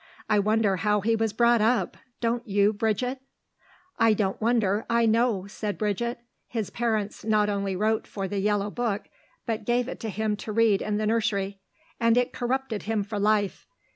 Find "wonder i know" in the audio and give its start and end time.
4.41-5.45